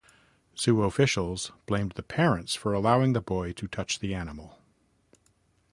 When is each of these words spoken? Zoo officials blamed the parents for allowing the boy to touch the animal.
Zoo 0.57 0.81
officials 0.81 1.51
blamed 1.67 1.91
the 1.91 2.01
parents 2.01 2.55
for 2.55 2.73
allowing 2.73 3.13
the 3.13 3.21
boy 3.21 3.51
to 3.51 3.67
touch 3.67 3.99
the 3.99 4.15
animal. 4.15 4.59